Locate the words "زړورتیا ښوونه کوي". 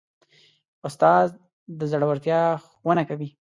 1.91-3.29